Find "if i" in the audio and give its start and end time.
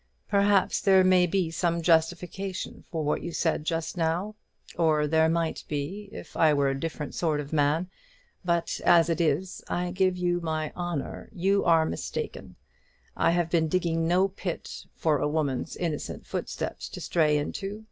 6.11-6.55